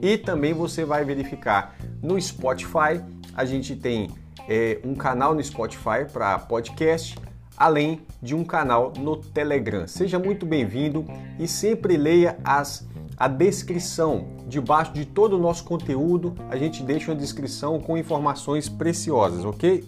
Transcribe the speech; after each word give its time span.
e 0.02 0.18
também 0.18 0.54
você 0.54 0.86
vai 0.86 1.04
verificar 1.04 1.76
no 2.02 2.18
Spotify. 2.20 3.04
A 3.36 3.46
gente 3.46 3.76
tem 3.76 4.10
é, 4.54 4.80
um 4.84 4.94
canal 4.94 5.34
no 5.34 5.42
Spotify 5.42 6.06
para 6.12 6.38
podcast 6.38 7.18
além 7.56 8.02
de 8.22 8.36
um 8.36 8.44
canal 8.44 8.92
no 8.98 9.16
Telegram. 9.16 9.88
Seja 9.88 10.20
muito 10.20 10.46
bem-vindo 10.46 11.06
e 11.40 11.48
sempre 11.48 11.96
leia 11.96 12.38
as, 12.44 12.86
a 13.16 13.30
descrição. 13.30 14.28
Debaixo 14.48 14.92
de 14.92 15.06
todo 15.06 15.38
o 15.38 15.40
nosso 15.40 15.64
conteúdo, 15.64 16.36
a 16.50 16.58
gente 16.58 16.84
deixa 16.84 17.12
uma 17.12 17.18
descrição 17.18 17.80
com 17.80 17.98
informações 17.98 18.68
preciosas, 18.68 19.46
ok? 19.46 19.86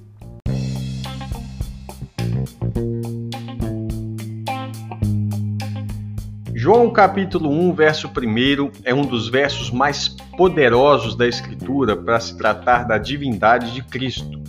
João 6.54 6.90
capítulo 6.92 7.50
1, 7.50 7.74
verso 7.74 8.08
1 8.08 8.72
é 8.86 8.94
um 8.94 9.02
dos 9.02 9.28
versos 9.28 9.70
mais 9.70 10.08
poderosos 10.38 11.16
da 11.16 11.28
Escritura 11.28 11.98
para 11.98 12.18
se 12.22 12.38
tratar 12.38 12.84
da 12.84 12.98
divindade 12.98 13.74
de 13.74 13.84
Cristo. 13.84 14.43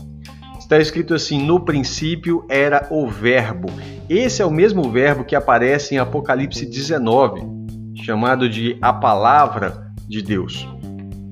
Está 0.64 0.78
escrito 0.78 1.12
assim: 1.12 1.45
no 1.45 1.60
princípio 1.60 2.42
era 2.48 2.86
o 2.91 3.06
Verbo. 3.06 3.69
Esse 4.08 4.41
é 4.41 4.47
o 4.47 4.50
mesmo 4.50 4.91
verbo 4.91 5.22
que 5.22 5.36
aparece 5.36 5.94
em 5.94 5.98
Apocalipse 5.98 6.64
19, 6.64 7.42
chamado 8.02 8.48
de 8.48 8.78
a 8.80 8.91
palavra 8.91 9.92
de 10.08 10.22
Deus. 10.22 10.66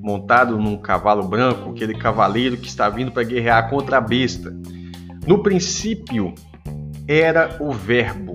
Montado 0.03 0.59
num 0.59 0.77
cavalo 0.77 1.27
branco, 1.27 1.71
aquele 1.71 1.95
cavaleiro 1.95 2.59
que 2.59 2.69
está 2.69 2.91
vindo 2.91 3.11
para 3.11 3.23
guerrear 3.23 3.71
contra 3.71 3.97
a 3.97 4.01
besta. 4.03 4.55
No 5.27 5.43
princípio 5.43 6.35
era 7.09 7.57
o 7.59 7.73
Verbo, 7.73 8.35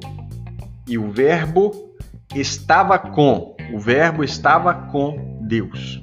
e 0.88 0.97
o 0.97 1.11
Verbo 1.11 1.93
estava 2.33 2.97
com, 2.97 3.55
o 3.71 3.80
Verbo 3.80 4.23
estava 4.23 4.73
com 4.73 5.38
Deus. 5.43 6.02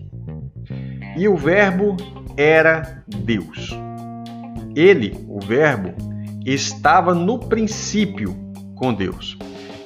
E 1.17 1.27
o 1.27 1.37
Verbo 1.37 1.97
era 2.37 3.03
Deus. 3.09 3.84
Ele, 4.75 5.17
o 5.29 5.41
Verbo, 5.41 5.95
estava 6.45 7.15
no 7.15 7.39
princípio 7.39 8.37
com 8.75 8.93
Deus. 8.93 9.37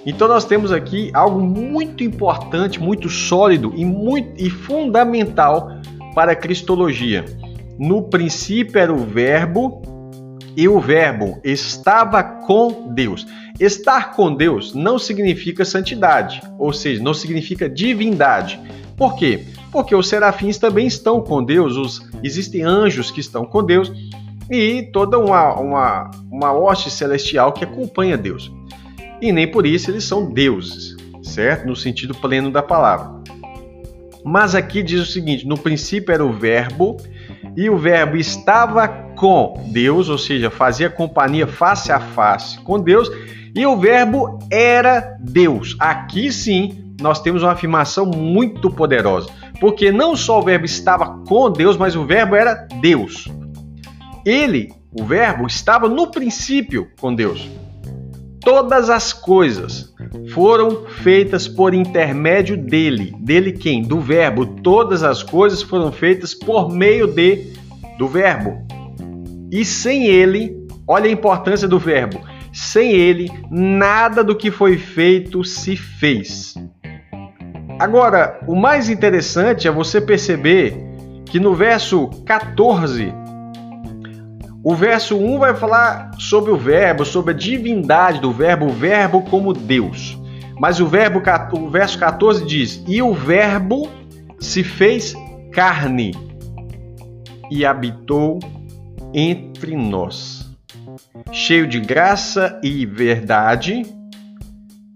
Então 0.06 0.26
nós 0.26 0.44
temos 0.44 0.72
aqui 0.72 1.10
algo 1.12 1.40
muito 1.40 2.02
importante, 2.02 2.80
muito 2.80 3.08
sólido 3.08 3.72
e 3.76 3.84
muito 3.84 4.42
e 4.42 4.48
fundamental 4.48 5.70
para 6.14 6.32
a 6.32 6.36
cristologia. 6.36 7.24
No 7.78 8.02
princípio 8.02 8.78
era 8.78 8.92
o 8.92 8.98
Verbo 8.98 9.82
e 10.56 10.66
o 10.68 10.80
Verbo 10.80 11.38
estava 11.44 12.22
com 12.22 12.92
Deus. 12.92 13.26
Estar 13.60 14.12
com 14.12 14.34
Deus 14.34 14.74
não 14.74 14.98
significa 14.98 15.64
santidade, 15.64 16.40
ou 16.58 16.72
seja, 16.72 17.02
não 17.02 17.12
significa 17.12 17.68
divindade. 17.68 18.58
Por 18.96 19.14
quê? 19.14 19.44
Porque 19.70 19.94
os 19.94 20.08
serafins 20.08 20.58
também 20.58 20.86
estão 20.86 21.20
com 21.20 21.44
Deus, 21.44 21.76
os, 21.76 22.02
existem 22.22 22.62
anjos 22.62 23.10
que 23.10 23.20
estão 23.20 23.44
com 23.44 23.62
Deus, 23.62 23.92
e 24.50 24.82
toda 24.92 25.18
uma, 25.18 25.54
uma, 25.54 26.10
uma 26.30 26.52
hoste 26.52 26.90
celestial 26.90 27.52
que 27.52 27.64
acompanha 27.64 28.16
Deus. 28.16 28.50
E 29.20 29.32
nem 29.32 29.50
por 29.50 29.66
isso 29.66 29.90
eles 29.90 30.04
são 30.04 30.32
deuses, 30.32 30.96
certo? 31.22 31.66
No 31.66 31.76
sentido 31.76 32.14
pleno 32.14 32.50
da 32.50 32.62
palavra. 32.62 33.18
Mas 34.24 34.54
aqui 34.54 34.82
diz 34.82 35.00
o 35.00 35.06
seguinte: 35.06 35.46
no 35.46 35.58
princípio 35.58 36.12
era 36.12 36.24
o 36.24 36.32
Verbo, 36.32 36.96
e 37.56 37.68
o 37.68 37.76
Verbo 37.76 38.16
estava 38.16 38.86
com 39.16 39.64
Deus, 39.72 40.08
ou 40.08 40.18
seja, 40.18 40.50
fazia 40.50 40.88
companhia 40.88 41.46
face 41.46 41.90
a 41.90 41.98
face 41.98 42.58
com 42.60 42.80
Deus, 42.80 43.10
e 43.54 43.66
o 43.66 43.76
Verbo 43.76 44.38
era 44.50 45.16
Deus. 45.20 45.76
Aqui 45.78 46.30
sim 46.30 46.94
nós 47.00 47.20
temos 47.20 47.42
uma 47.42 47.52
afirmação 47.52 48.06
muito 48.06 48.70
poderosa, 48.70 49.28
porque 49.60 49.90
não 49.90 50.14
só 50.16 50.38
o 50.38 50.42
Verbo 50.42 50.66
estava 50.66 51.20
com 51.26 51.50
Deus, 51.50 51.76
mas 51.76 51.96
o 51.96 52.04
Verbo 52.04 52.36
era 52.36 52.66
Deus. 52.80 53.28
Ele, 54.28 54.70
o 54.92 55.04
Verbo, 55.04 55.46
estava 55.46 55.88
no 55.88 56.10
princípio 56.10 56.88
com 57.00 57.14
Deus. 57.14 57.48
Todas 58.42 58.90
as 58.90 59.10
coisas 59.10 59.94
foram 60.34 60.84
feitas 60.84 61.48
por 61.48 61.72
intermédio 61.72 62.54
dele. 62.54 63.14
Dele 63.20 63.52
quem? 63.52 63.80
Do 63.80 64.00
Verbo. 64.00 64.44
Todas 64.44 65.02
as 65.02 65.22
coisas 65.22 65.62
foram 65.62 65.90
feitas 65.90 66.34
por 66.34 66.70
meio 66.70 67.06
de 67.06 67.54
do 67.98 68.06
Verbo. 68.06 68.66
E 69.50 69.64
sem 69.64 70.04
ele, 70.04 70.54
olha 70.86 71.06
a 71.06 71.10
importância 71.12 71.66
do 71.66 71.78
Verbo. 71.78 72.20
Sem 72.52 72.92
ele, 72.92 73.30
nada 73.50 74.22
do 74.22 74.36
que 74.36 74.50
foi 74.50 74.76
feito 74.76 75.42
se 75.42 75.74
fez. 75.74 76.54
Agora, 77.78 78.38
o 78.46 78.54
mais 78.54 78.90
interessante 78.90 79.66
é 79.66 79.70
você 79.70 80.02
perceber 80.02 80.76
que 81.24 81.40
no 81.40 81.54
verso 81.54 82.10
14 82.26 83.10
o 84.62 84.74
verso 84.74 85.16
1 85.16 85.38
vai 85.38 85.54
falar 85.54 86.10
sobre 86.18 86.50
o 86.50 86.56
verbo, 86.56 87.04
sobre 87.04 87.32
a 87.32 87.36
divindade 87.36 88.20
do 88.20 88.32
verbo, 88.32 88.66
o 88.66 88.72
verbo 88.72 89.22
como 89.22 89.52
Deus. 89.52 90.18
Mas 90.58 90.80
o 90.80 90.86
verbo 90.86 91.22
o 91.52 91.70
verso 91.70 91.98
14 91.98 92.44
diz: 92.44 92.82
"E 92.86 93.00
o 93.00 93.14
verbo 93.14 93.88
se 94.40 94.64
fez 94.64 95.14
carne 95.52 96.12
e 97.50 97.64
habitou 97.64 98.40
entre 99.14 99.76
nós, 99.76 100.50
cheio 101.32 101.66
de 101.66 101.80
graça 101.80 102.60
e 102.62 102.84
verdade, 102.84 103.86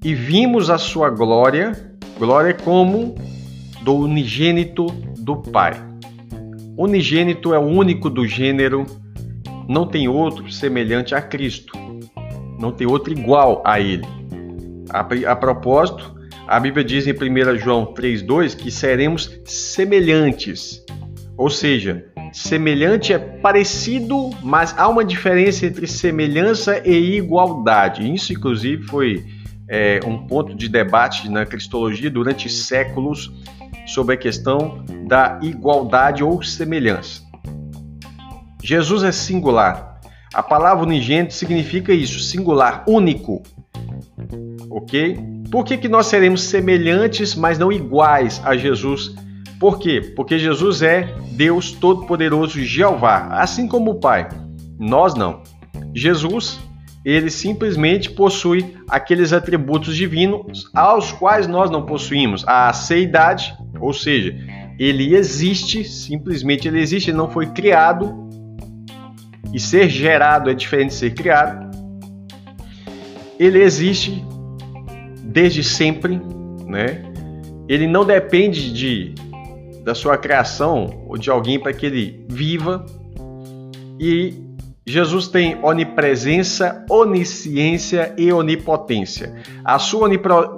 e 0.04 0.14
vimos 0.14 0.68
a 0.68 0.76
sua 0.76 1.08
glória, 1.08 1.72
glória 2.18 2.52
como 2.52 3.14
do 3.82 3.94
unigênito 3.94 4.86
do 5.18 5.36
Pai. 5.36 5.74
Unigênito 6.76 7.54
é 7.54 7.58
o 7.58 7.62
único 7.62 8.10
do 8.10 8.26
gênero 8.26 8.84
não 9.72 9.86
tem 9.86 10.06
outro 10.06 10.52
semelhante 10.52 11.14
a 11.14 11.22
Cristo, 11.22 11.72
não 12.60 12.70
tem 12.70 12.86
outro 12.86 13.10
igual 13.10 13.62
a 13.64 13.80
Ele. 13.80 14.06
A, 14.90 15.00
a 15.32 15.34
propósito, 15.34 16.14
a 16.46 16.60
Bíblia 16.60 16.84
diz 16.84 17.06
em 17.06 17.12
1 17.12 17.58
João 17.58 17.94
3,2 17.94 18.54
que 18.54 18.70
seremos 18.70 19.40
semelhantes, 19.46 20.84
ou 21.38 21.48
seja, 21.48 22.04
semelhante 22.34 23.14
é 23.14 23.18
parecido, 23.18 24.30
mas 24.42 24.74
há 24.76 24.86
uma 24.88 25.04
diferença 25.04 25.64
entre 25.64 25.86
semelhança 25.86 26.86
e 26.86 27.16
igualdade. 27.16 28.12
Isso, 28.12 28.34
inclusive, 28.34 28.82
foi 28.82 29.24
é, 29.68 30.00
um 30.04 30.26
ponto 30.26 30.54
de 30.54 30.68
debate 30.68 31.30
na 31.30 31.46
cristologia 31.46 32.10
durante 32.10 32.50
séculos 32.50 33.32
sobre 33.86 34.16
a 34.16 34.18
questão 34.18 34.84
da 35.06 35.40
igualdade 35.42 36.22
ou 36.22 36.42
semelhança. 36.42 37.31
Jesus 38.62 39.02
é 39.02 39.10
singular. 39.10 40.00
A 40.32 40.42
palavra 40.42 40.84
unigênito 40.84 41.34
significa 41.34 41.92
isso, 41.92 42.20
singular, 42.20 42.84
único. 42.88 43.42
Ok? 44.70 45.18
Por 45.50 45.64
que, 45.64 45.76
que 45.76 45.88
nós 45.88 46.06
seremos 46.06 46.44
semelhantes, 46.44 47.34
mas 47.34 47.58
não 47.58 47.70
iguais 47.70 48.40
a 48.44 48.56
Jesus? 48.56 49.14
Por 49.60 49.78
quê? 49.78 50.00
Porque 50.16 50.38
Jesus 50.38 50.80
é 50.80 51.14
Deus 51.32 51.72
Todo-Poderoso, 51.72 52.60
Jeová, 52.62 53.28
assim 53.32 53.68
como 53.68 53.90
o 53.90 54.00
Pai. 54.00 54.28
Nós 54.78 55.14
não. 55.14 55.42
Jesus, 55.94 56.58
ele 57.04 57.30
simplesmente 57.30 58.10
possui 58.10 58.74
aqueles 58.88 59.32
atributos 59.32 59.94
divinos 59.94 60.70
aos 60.74 61.12
quais 61.12 61.46
nós 61.46 61.70
não 61.70 61.84
possuímos. 61.84 62.44
A 62.48 62.72
seidade, 62.72 63.54
ou 63.78 63.92
seja, 63.92 64.34
ele 64.78 65.14
existe, 65.14 65.84
simplesmente 65.84 66.66
ele 66.66 66.80
existe, 66.80 67.10
ele 67.10 67.18
não 67.18 67.30
foi 67.30 67.46
criado 67.46 68.21
e 69.52 69.60
ser 69.60 69.88
gerado 69.88 70.50
é 70.50 70.54
diferente 70.54 70.88
de 70.88 70.94
ser 70.94 71.14
criado. 71.14 71.70
Ele 73.38 73.60
existe 73.62 74.24
desde 75.22 75.62
sempre, 75.64 76.20
né? 76.66 77.02
Ele 77.68 77.86
não 77.86 78.04
depende 78.04 78.72
de 78.72 79.14
da 79.82 79.94
sua 79.94 80.16
criação 80.16 81.04
ou 81.08 81.18
de 81.18 81.28
alguém 81.30 81.58
para 81.58 81.72
que 81.72 81.86
ele 81.86 82.24
viva. 82.28 82.86
E 83.98 84.34
Jesus 84.86 85.28
tem 85.28 85.58
onipresença, 85.62 86.84
onisciência 86.88 88.14
e 88.16 88.32
onipotência. 88.32 89.34
A 89.64 89.78
sua 89.78 90.08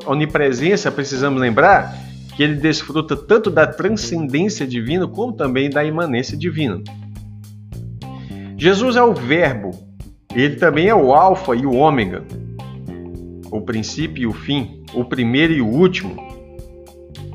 onipresença, 0.07 0.91
precisamos 0.91 1.41
lembrar 1.41 1.97
que 2.37 2.43
ele 2.43 2.55
desfruta 2.55 3.17
tanto 3.17 3.51
da 3.51 3.67
transcendência 3.67 4.67
divina 4.67 5.07
como 5.07 5.33
também 5.33 5.71
da 5.71 5.85
imanência 5.85 6.37
divina. 6.37 6.83
Jesus 8.65 8.97
é 8.97 9.03
o 9.03 9.13
Verbo, 9.13 9.73
ele 10.35 10.57
também 10.57 10.89
é 10.89 10.95
o 10.95 11.13
Alfa 11.13 11.55
e 11.55 11.67
o 11.67 11.75
Ômega, 11.75 12.25
o 13.53 13.61
princípio 13.61 14.23
e 14.23 14.27
o 14.27 14.33
fim, 14.33 14.83
o 14.95 15.05
primeiro 15.05 15.53
e 15.53 15.61
o 15.61 15.67
último. 15.67 16.17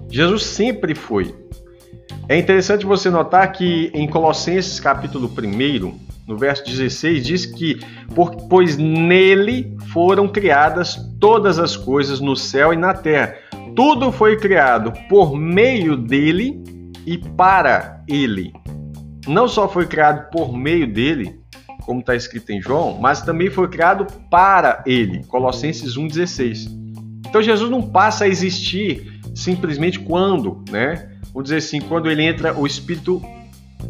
Jesus 0.10 0.44
sempre 0.44 0.96
foi. 0.96 1.36
É 2.28 2.36
interessante 2.36 2.84
você 2.84 3.12
notar 3.12 3.52
que 3.52 3.92
em 3.94 4.08
Colossenses 4.08 4.80
capítulo 4.80 5.32
1, 5.32 6.00
no 6.28 6.36
verso 6.36 6.66
16, 6.66 7.24
diz 7.24 7.46
que 7.46 7.80
pois 8.50 8.76
nele 8.76 9.78
foram 9.94 10.28
criadas 10.28 10.98
todas 11.20 11.60
as 11.60 11.78
coisas 11.78 12.20
no 12.20 12.36
céu 12.36 12.74
e 12.74 12.76
na 12.76 12.96
terra. 12.96 13.36
Tudo 13.76 14.12
foi 14.12 14.36
criado 14.36 14.92
por 15.08 15.38
meio 15.38 15.96
dele 15.96 16.60
e 17.06 17.20
para 17.20 18.04
ele. 18.08 18.52
Não 19.30 19.48
só 19.48 19.68
foi 19.70 19.86
criado 19.88 20.30
por 20.30 20.52
meio 20.52 20.92
dele, 20.92 21.40
como 21.86 22.00
está 22.02 22.16
escrito 22.16 22.52
em 22.52 22.62
João, 22.62 22.98
mas 23.00 23.22
também 23.22 23.50
foi 23.50 23.68
criado 23.68 24.06
para 24.30 24.84
ele. 24.86 25.24
Colossenses 25.26 25.96
1,16. 25.96 26.68
Então 27.28 27.42
Jesus 27.42 27.70
não 27.70 27.82
passa 27.82 28.26
a 28.26 28.28
existir 28.28 29.22
simplesmente 29.36 30.00
quando, 30.00 30.64
né? 30.70 31.18
Vamos 31.28 31.44
dizer 31.44 31.58
assim, 31.58 31.80
quando 31.80 32.10
ele 32.10 32.24
entra, 32.24 32.58
o 32.58 32.66
Espírito 32.66 33.22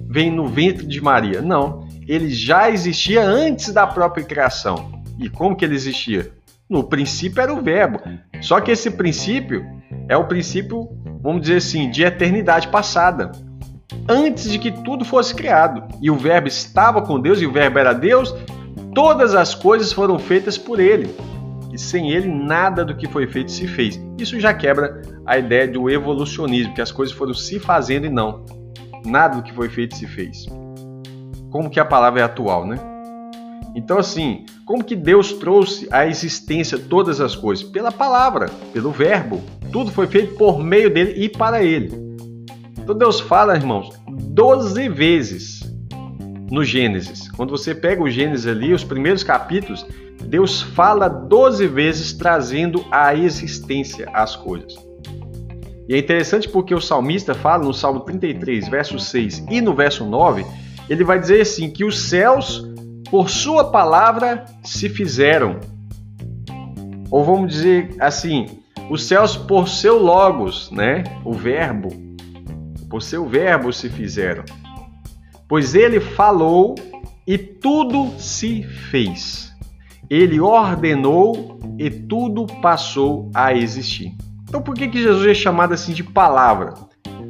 vem 0.08 0.30
no 0.30 0.48
ventre 0.48 0.86
de 0.86 1.02
Maria. 1.02 1.42
Não 1.42 1.88
ele 2.10 2.32
já 2.32 2.72
existia 2.72 3.24
antes 3.24 3.72
da 3.72 3.86
própria 3.86 4.26
criação. 4.26 5.04
E 5.20 5.30
como 5.30 5.56
que 5.56 5.64
ele 5.64 5.76
existia? 5.76 6.32
No 6.68 6.84
princípio 6.84 7.40
era 7.40 7.54
o 7.54 7.62
verbo. 7.62 8.02
Só 8.42 8.60
que 8.60 8.72
esse 8.72 8.90
princípio 8.90 9.64
é 10.08 10.18
o 10.18 10.26
princípio, 10.26 10.90
vamos 11.22 11.42
dizer 11.42 11.58
assim, 11.58 11.92
de 11.92 12.02
eternidade 12.04 12.68
passada. 12.70 13.32
Antes 14.08 14.52
de 14.52 14.60
que 14.60 14.72
tudo 14.72 15.04
fosse 15.06 15.34
criado. 15.34 15.84
E 16.02 16.10
o 16.10 16.16
verbo 16.16 16.48
estava 16.48 17.02
com 17.02 17.20
Deus 17.20 17.42
e 17.42 17.46
o 17.46 17.52
verbo 17.52 17.80
era 17.80 17.94
Deus, 17.94 18.34
todas 18.94 19.36
as 19.36 19.54
coisas 19.54 19.92
foram 19.92 20.18
feitas 20.20 20.58
por 20.58 20.80
ele. 20.80 21.14
E 21.72 21.78
sem 21.78 22.12
ele 22.12 22.28
nada 22.28 22.84
do 22.84 22.96
que 22.96 23.08
foi 23.08 23.28
feito 23.28 23.52
se 23.52 23.68
fez. 23.68 24.00
Isso 24.18 24.40
já 24.40 24.54
quebra 24.54 25.02
a 25.26 25.38
ideia 25.38 25.68
do 25.68 25.90
evolucionismo, 25.90 26.74
que 26.74 26.82
as 26.82 26.92
coisas 26.92 27.16
foram 27.16 27.34
se 27.34 27.60
fazendo 27.60 28.06
e 28.06 28.10
não. 28.10 28.46
Nada 29.06 29.38
do 29.38 29.44
que 29.44 29.54
foi 29.54 29.70
feito 29.70 29.96
se 29.96 30.08
fez 30.08 30.48
como 31.50 31.70
que 31.70 31.80
a 31.80 31.86
palavra 31.86 32.22
é 32.22 32.24
atual, 32.24 32.66
né? 32.66 32.78
Então, 33.76 33.98
assim, 33.98 34.46
como 34.66 34.84
que 34.84 34.96
Deus 34.96 35.34
trouxe 35.34 35.88
à 35.92 36.08
existência 36.08 36.78
todas 36.78 37.22
as 37.22 37.36
coisas? 37.36 37.64
Pela 37.64 37.92
palavra, 37.92 38.48
pelo 38.74 38.92
verbo. 38.92 39.42
Tudo 39.72 39.92
foi 39.92 40.08
feito 40.08 40.36
por 40.36 40.60
meio 40.64 40.92
dele 40.92 41.24
e 41.24 41.30
para 41.30 41.64
ele. 41.64 42.09
Então, 42.90 42.98
Deus 42.98 43.20
fala, 43.20 43.56
irmãos, 43.56 43.92
12 44.08 44.90
vezes 44.90 45.60
no 46.50 46.64
Gênesis. 46.64 47.30
Quando 47.30 47.52
você 47.52 47.76
pega 47.76 48.02
o 48.02 48.10
Gênesis 48.10 48.48
ali, 48.48 48.74
os 48.74 48.84
primeiros 48.84 49.22
capítulos, 49.22 49.86
Deus 50.26 50.64
fala 50.64 51.08
12 51.08 51.68
vezes 51.68 52.14
trazendo 52.14 52.84
à 52.90 53.14
existência 53.14 54.10
as 54.12 54.36
coisas. 54.36 54.74
E 55.88 55.94
é 55.94 56.00
interessante 56.00 56.50
porque 56.50 56.74
o 56.74 56.82
salmista 56.82 57.36
fala 57.36 57.64
no 57.64 57.76
Salmo 57.76 58.00
33, 58.00 58.68
verso 58.68 58.98
6 58.98 59.46
e 59.52 59.62
no 59.62 59.76
verso 59.76 60.04
9 60.04 60.44
ele 60.90 61.04
vai 61.04 61.20
dizer 61.20 61.42
assim: 61.42 61.70
que 61.70 61.86
os 61.86 62.00
céus, 62.00 62.68
por 63.12 63.30
sua 63.30 63.66
palavra, 63.66 64.46
se 64.64 64.90
fizeram. 64.90 65.60
Ou 67.12 67.24
vamos 67.24 67.54
dizer 67.54 67.96
assim, 68.00 68.48
os 68.90 69.04
céus 69.04 69.38
por 69.38 69.70
seu 69.70 70.00
logos, 70.00 70.72
né? 70.72 71.04
O 71.24 71.34
verbo, 71.34 72.09
por 72.90 73.02
seu 73.02 73.28
verbo 73.28 73.72
se 73.72 73.90
fizeram. 73.90 74.44
Pois 75.48 75.76
ele 75.76 76.00
falou 76.00 76.76
e 77.26 77.38
tudo 77.38 78.20
se 78.20 78.64
fez. 78.64 79.54
Ele 80.10 80.40
ordenou 80.40 81.60
e 81.78 81.90
tudo 81.90 82.48
passou 82.62 83.30
a 83.34 83.54
existir. 83.54 84.16
Então 84.48 84.62
por 84.62 84.74
que, 84.74 84.88
que 84.88 85.02
Jesus 85.02 85.28
é 85.28 85.34
chamado 85.34 85.74
assim 85.74 85.94
de 85.94 86.04
palavra? 86.04 86.74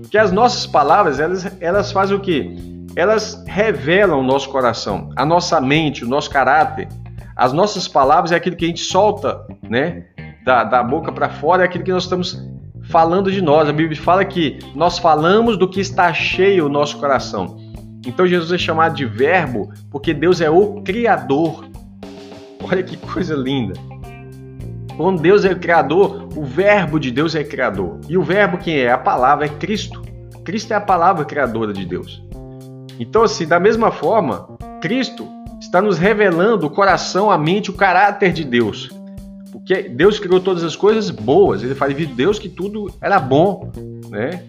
Porque 0.01 0.17
as 0.17 0.31
nossas 0.31 0.65
palavras, 0.65 1.19
elas, 1.19 1.57
elas 1.59 1.91
fazem 1.91 2.15
o 2.15 2.19
quê? 2.19 2.55
elas 2.95 3.43
revelam 3.47 4.19
o 4.19 4.23
nosso 4.23 4.49
coração, 4.49 5.09
a 5.15 5.25
nossa 5.25 5.59
mente, 5.61 6.03
o 6.03 6.07
nosso 6.07 6.29
caráter. 6.29 6.87
As 7.35 7.53
nossas 7.53 7.87
palavras 7.87 8.31
é 8.31 8.35
aquilo 8.35 8.55
que 8.55 8.65
a 8.65 8.67
gente 8.67 8.81
solta, 8.81 9.45
né? 9.63 10.05
Da, 10.43 10.63
da 10.63 10.83
boca 10.83 11.11
para 11.11 11.29
fora, 11.29 11.63
é 11.63 11.65
aquilo 11.65 11.83
que 11.83 11.91
nós 11.91 12.03
estamos 12.03 12.45
falando 12.89 13.31
de 13.31 13.41
nós. 13.41 13.69
A 13.69 13.73
Bíblia 13.73 13.99
fala 14.01 14.25
que 14.25 14.59
nós 14.75 14.97
falamos 14.97 15.57
do 15.57 15.69
que 15.69 15.79
está 15.79 16.13
cheio 16.13 16.65
o 16.65 16.69
nosso 16.69 16.97
coração. 16.97 17.57
Então 18.05 18.27
Jesus 18.27 18.51
é 18.51 18.57
chamado 18.57 18.95
de 18.95 19.05
Verbo 19.05 19.71
porque 19.89 20.13
Deus 20.13 20.41
é 20.41 20.49
o 20.49 20.81
Criador. 20.81 21.65
Olha 22.63 22.83
que 22.83 22.97
coisa 22.97 23.35
linda. 23.35 23.73
Quando 24.97 25.21
Deus 25.21 25.45
é 25.45 25.51
o 25.51 25.59
Criador, 25.59 26.27
o 26.35 26.43
Verbo 26.43 26.99
de 26.99 27.11
Deus 27.11 27.35
é 27.35 27.43
Criador. 27.43 27.99
E 28.09 28.17
o 28.17 28.23
Verbo 28.23 28.57
quem 28.57 28.79
é? 28.79 28.91
A 28.91 28.97
palavra 28.97 29.45
é 29.45 29.49
Cristo. 29.49 30.01
Cristo 30.43 30.73
é 30.73 30.75
a 30.75 30.81
palavra 30.81 31.23
criadora 31.23 31.71
de 31.71 31.85
Deus. 31.85 32.23
Então, 32.99 33.23
assim, 33.23 33.47
da 33.47 33.59
mesma 33.59 33.91
forma, 33.91 34.57
Cristo 34.81 35.27
está 35.61 35.81
nos 35.81 35.97
revelando 35.97 36.65
o 36.65 36.69
coração, 36.69 37.29
a 37.31 37.37
mente, 37.37 37.69
o 37.69 37.73
caráter 37.73 38.33
de 38.33 38.43
Deus. 38.43 38.89
Porque 39.51 39.83
Deus 39.83 40.19
criou 40.19 40.39
todas 40.39 40.63
as 40.63 40.75
coisas 40.75 41.09
boas. 41.09 41.63
Ele 41.63 41.75
fala 41.75 41.93
de 41.93 42.05
Deus 42.05 42.37
que 42.37 42.49
tudo 42.49 42.91
era 43.01 43.19
bom, 43.19 43.71
né? 44.09 44.43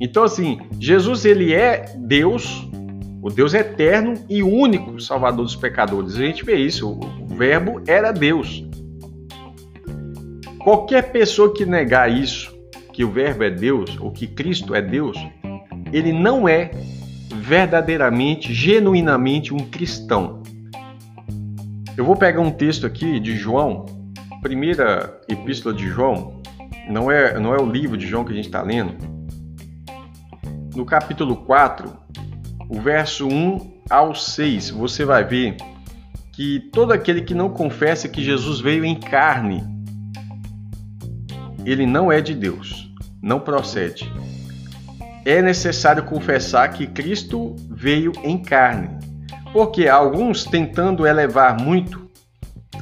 Então, 0.00 0.22
assim, 0.22 0.60
Jesus 0.78 1.24
ele 1.24 1.52
é 1.52 1.92
Deus, 1.96 2.68
o 3.20 3.30
Deus 3.30 3.54
eterno 3.54 4.14
e 4.28 4.42
único 4.42 5.00
Salvador 5.00 5.44
dos 5.44 5.56
pecadores. 5.56 6.14
A 6.14 6.18
gente 6.18 6.44
vê 6.44 6.56
isso. 6.56 6.88
O 6.90 7.34
Verbo 7.34 7.82
era 7.86 8.12
Deus. 8.12 8.64
Qualquer 10.58 11.10
pessoa 11.12 11.52
que 11.52 11.64
negar 11.64 12.10
isso, 12.10 12.56
que 12.92 13.04
o 13.04 13.10
Verbo 13.10 13.44
é 13.44 13.50
Deus 13.50 13.96
ou 14.00 14.10
que 14.10 14.26
Cristo 14.26 14.74
é 14.74 14.82
Deus, 14.82 15.16
ele 15.92 16.12
não 16.12 16.48
é 16.48 16.70
verdadeiramente, 17.34 18.52
genuinamente 18.52 19.54
um 19.54 19.58
cristão. 19.58 20.42
Eu 21.96 22.04
vou 22.04 22.16
pegar 22.16 22.40
um 22.40 22.50
texto 22.50 22.86
aqui 22.86 23.18
de 23.18 23.36
João, 23.36 23.86
primeira 24.40 25.20
epístola 25.28 25.74
de 25.74 25.86
João, 25.88 26.40
não 26.88 27.10
é, 27.10 27.38
não 27.38 27.54
é 27.54 27.60
o 27.60 27.70
livro 27.70 27.96
de 27.96 28.06
João 28.06 28.24
que 28.24 28.32
a 28.32 28.34
gente 28.34 28.46
está 28.46 28.62
lendo. 28.62 28.94
No 30.74 30.84
capítulo 30.84 31.36
4, 31.36 31.92
o 32.68 32.80
verso 32.80 33.26
1 33.26 33.82
ao 33.90 34.14
6, 34.14 34.70
você 34.70 35.04
vai 35.04 35.24
ver 35.24 35.56
que 36.32 36.60
todo 36.72 36.92
aquele 36.92 37.22
que 37.22 37.34
não 37.34 37.50
confessa 37.50 38.08
que 38.08 38.22
Jesus 38.22 38.60
veio 38.60 38.84
em 38.84 38.94
carne, 38.94 39.62
ele 41.64 41.86
não 41.86 42.12
é 42.12 42.20
de 42.20 42.34
Deus, 42.34 42.92
não 43.20 43.40
procede 43.40 44.10
é 45.28 45.42
necessário 45.42 46.04
confessar 46.04 46.72
que 46.72 46.86
Cristo 46.86 47.54
veio 47.70 48.12
em 48.24 48.38
carne. 48.38 48.88
Porque 49.52 49.86
alguns, 49.86 50.44
tentando 50.44 51.06
elevar 51.06 51.60
muito 51.60 52.07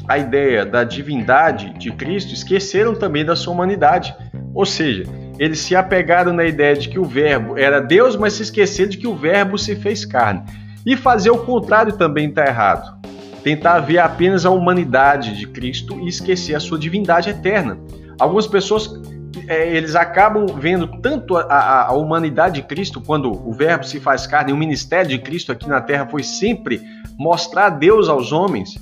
a 0.08 0.18
ideia 0.18 0.64
da 0.64 0.84
divindade 0.84 1.72
de 1.78 1.90
Cristo, 1.92 2.32
esqueceram 2.32 2.94
também 2.94 3.25
da 3.25 3.36
sua 3.36 3.52
humanidade. 3.52 4.14
Ou 4.54 4.64
seja, 4.64 5.04
eles 5.38 5.58
se 5.58 5.75
apegaram 5.75 6.32
na 6.32 6.44
ideia 6.44 6.75
de 6.75 6.88
que 6.88 6.98
o 6.98 7.04
Verbo 7.04 7.58
era 7.58 7.80
Deus, 7.80 8.16
mas 8.16 8.34
se 8.34 8.42
esqueceram 8.42 8.90
de 8.90 8.98
que 8.98 9.06
o 9.06 9.14
Verbo 9.14 9.58
se 9.58 9.76
fez 9.76 10.04
carne. 10.04 10.42
E 10.84 10.96
fazer 10.96 11.30
o 11.30 11.38
contrário 11.38 11.92
também 11.92 12.28
está 12.28 12.46
errado. 12.46 12.96
Tentar 13.42 13.80
ver 13.80 13.98
apenas 13.98 14.46
a 14.46 14.50
humanidade 14.50 15.36
de 15.36 15.46
Cristo 15.46 16.00
e 16.00 16.08
esquecer 16.08 16.54
a 16.54 16.60
sua 16.60 16.78
divindade 16.78 17.30
eterna. 17.30 17.78
Algumas 18.18 18.46
pessoas 18.46 18.90
é, 19.48 19.76
eles 19.76 19.94
acabam 19.94 20.46
vendo 20.46 20.86
tanto 21.00 21.36
a, 21.36 21.42
a, 21.42 21.86
a, 21.88 21.92
humanidade 21.92 22.62
de 22.62 22.66
Cristo, 22.66 23.00
quando 23.00 23.30
o 23.30 23.52
Verbo 23.52 23.84
se 23.84 24.00
faz 24.00 24.26
carne, 24.26 24.52
o 24.52 24.56
ministério 24.56 25.10
de 25.10 25.18
Cristo 25.18 25.52
aqui 25.52 25.68
na 25.68 25.80
terra 25.80 26.06
foi 26.06 26.22
sempre 26.22 26.80
mostrar 27.18 27.70
Deus 27.70 28.08
aos 28.08 28.32
homens, 28.32 28.76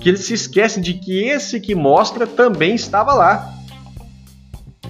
que 0.00 0.08
eles 0.08 0.24
se 0.24 0.34
esquecem 0.34 0.82
de 0.82 0.94
que 0.94 1.24
esse 1.24 1.60
que 1.60 1.74
mostra 1.74 2.26
também 2.26 2.74
estava 2.74 3.12
lá. 3.12 3.54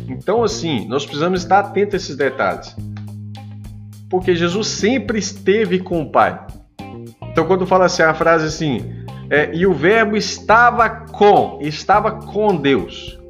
Então, 0.09 0.43
assim, 0.43 0.87
nós 0.89 1.05
precisamos 1.05 1.43
estar 1.43 1.61
atentos 1.61 1.95
a 1.95 1.97
esses 1.97 2.17
detalhes. 2.17 2.75
Porque 4.09 4.35
Jesus 4.35 4.69
sempre 4.69 5.19
esteve 5.19 5.79
com 5.81 6.03
o 6.03 6.11
Pai. 6.11 6.41
Então, 7.31 7.47
quando 7.47 7.67
fala 7.67 7.87
assim, 7.87 8.03
a 8.03 8.15
frase 8.15 8.47
assim, 8.47 9.05
é, 9.29 9.55
e 9.55 9.67
o 9.67 9.73
Verbo 9.73 10.17
estava 10.17 10.89
com, 10.89 11.59
estava 11.61 12.13
com 12.13 12.57
Deus 12.57 13.21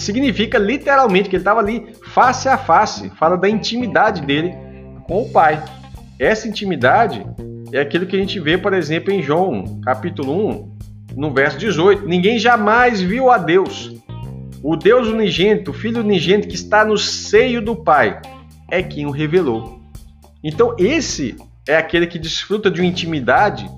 significa 0.00 0.58
literalmente 0.58 1.28
que 1.28 1.36
ele 1.36 1.42
estava 1.42 1.60
ali 1.60 1.94
face 2.12 2.48
a 2.48 2.56
face, 2.56 3.10
fala 3.10 3.36
da 3.36 3.48
intimidade 3.48 4.22
dele 4.22 4.54
com 5.06 5.22
o 5.22 5.30
Pai. 5.30 5.62
Essa 6.18 6.48
intimidade 6.48 7.24
é 7.72 7.80
aquilo 7.80 8.06
que 8.06 8.16
a 8.16 8.18
gente 8.18 8.40
vê, 8.40 8.58
por 8.58 8.72
exemplo, 8.72 9.12
em 9.12 9.22
João, 9.22 9.80
capítulo 9.82 10.48
1, 10.48 10.69
no 11.20 11.30
verso 11.30 11.58
18. 11.58 12.08
Ninguém 12.08 12.38
jamais 12.38 13.02
viu 13.02 13.30
a 13.30 13.36
Deus. 13.36 13.94
O 14.62 14.74
Deus 14.74 15.06
unigênito, 15.06 15.70
o 15.70 15.74
Filho 15.74 16.00
unigênito 16.00 16.48
que 16.48 16.54
está 16.54 16.82
no 16.82 16.96
seio 16.96 17.60
do 17.60 17.76
Pai, 17.76 18.20
é 18.70 18.82
quem 18.82 19.04
o 19.04 19.10
revelou. 19.10 19.82
Então, 20.42 20.74
esse 20.78 21.36
é 21.68 21.76
aquele 21.76 22.06
que 22.06 22.18
desfruta 22.18 22.70
de 22.70 22.80
uma 22.80 22.86
intimidade 22.86 23.70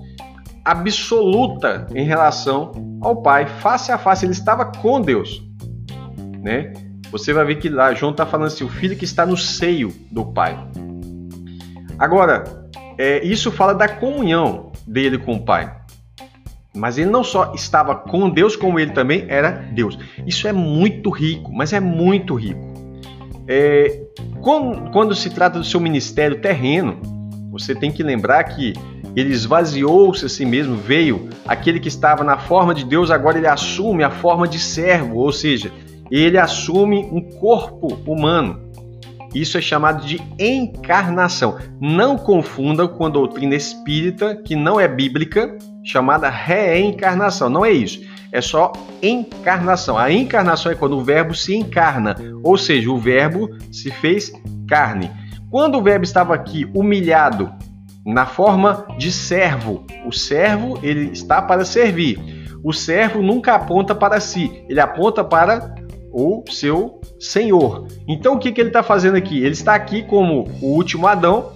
absoluta 0.63 1.85
em 1.93 2.05
relação 2.05 2.71
ao 3.01 3.21
Pai, 3.21 3.45
face 3.45 3.91
a 3.91 3.97
face. 3.97 4.25
Ele 4.25 4.31
estava 4.31 4.63
com 4.63 5.01
Deus, 5.01 5.43
né? 6.41 6.71
Você 7.11 7.33
vai 7.33 7.43
ver 7.43 7.55
que 7.55 7.67
lá 7.67 7.93
João 7.93 8.13
está 8.13 8.25
falando 8.25 8.47
assim, 8.47 8.63
o 8.63 8.69
filho 8.69 8.95
que 8.95 9.03
está 9.03 9.25
no 9.25 9.35
seio 9.35 9.93
do 10.09 10.23
Pai. 10.25 10.57
Agora, 11.99 12.45
é, 12.97 13.21
isso 13.25 13.51
fala 13.51 13.75
da 13.75 13.89
comunhão 13.89 14.71
dele 14.87 15.17
com 15.17 15.35
o 15.35 15.43
Pai. 15.43 15.82
Mas 16.75 16.97
ele 16.97 17.09
não 17.09 17.23
só 17.23 17.53
estava 17.53 17.95
com 17.95 18.29
Deus, 18.29 18.55
como 18.55 18.79
ele 18.79 18.91
também 18.91 19.25
era 19.27 19.51
Deus. 19.51 19.97
Isso 20.25 20.47
é 20.47 20.51
muito 20.51 21.09
rico, 21.09 21.51
mas 21.53 21.71
é 21.71 21.79
muito 21.79 22.33
rico. 22.33 22.61
É, 23.47 24.01
quando, 24.41 24.91
quando 24.91 25.13
se 25.13 25.29
trata 25.29 25.59
do 25.59 25.65
seu 25.65 25.79
ministério 25.79 26.41
terreno, 26.41 26.99
você 27.51 27.75
tem 27.75 27.91
que 27.91 28.01
lembrar 28.01 28.43
que 28.45 28.73
ele 29.15 29.31
esvaziou-se 29.31 30.25
a 30.25 30.29
si 30.29 30.45
mesmo, 30.45 30.75
veio 30.75 31.29
aquele 31.45 31.79
que 31.79 31.87
estava 31.87 32.23
na 32.23 32.37
forma 32.37 32.73
de 32.73 32.83
Deus, 32.83 33.11
agora 33.11 33.37
ele 33.37 33.47
assume 33.47 34.03
a 34.03 34.09
forma 34.09 34.47
de 34.47 34.57
servo, 34.57 35.17
ou 35.17 35.31
seja, 35.31 35.71
ele 36.09 36.37
assume 36.37 37.07
um 37.11 37.21
corpo 37.21 37.87
humano. 38.07 38.71
Isso 39.33 39.57
é 39.57 39.61
chamado 39.61 40.05
de 40.05 40.21
encarnação. 40.39 41.57
Não 41.79 42.17
confunda 42.17 42.87
com 42.87 43.05
a 43.05 43.09
doutrina 43.09 43.55
espírita, 43.55 44.35
que 44.35 44.55
não 44.55 44.79
é 44.79 44.87
bíblica, 44.87 45.57
chamada 45.83 46.29
reencarnação. 46.29 47.49
Não 47.49 47.65
é 47.65 47.71
isso. 47.71 48.01
É 48.31 48.41
só 48.41 48.71
encarnação. 49.01 49.97
A 49.97 50.11
encarnação 50.11 50.71
é 50.71 50.75
quando 50.75 50.97
o 50.97 51.03
verbo 51.03 51.35
se 51.35 51.55
encarna, 51.55 52.15
ou 52.43 52.57
seja, 52.57 52.89
o 52.89 52.97
verbo 52.97 53.49
se 53.71 53.91
fez 53.91 54.31
carne. 54.67 55.11
Quando 55.51 55.77
o 55.77 55.83
verbo 55.83 56.03
estava 56.03 56.33
aqui 56.33 56.65
humilhado 56.73 57.53
na 58.03 58.25
forma 58.25 58.87
de 58.97 59.11
servo, 59.11 59.85
o 60.05 60.11
servo 60.11 60.79
ele 60.81 61.11
está 61.11 61.41
para 61.41 61.63
servir. 61.63 62.19
O 62.63 62.73
servo 62.73 63.21
nunca 63.21 63.53
aponta 63.53 63.93
para 63.93 64.19
si, 64.19 64.63
ele 64.67 64.79
aponta 64.79 65.23
para 65.23 65.75
o 66.11 66.43
seu 66.49 66.99
Senhor. 67.19 67.87
Então 68.07 68.33
o 68.33 68.39
que, 68.39 68.51
que 68.51 68.61
ele 68.61 68.69
está 68.69 68.81
fazendo 68.81 69.15
aqui? 69.15 69.37
Ele 69.37 69.53
está 69.53 69.75
aqui 69.75 70.01
como 70.03 70.47
o 70.61 70.67
último 70.73 71.05
Adão 71.07 71.51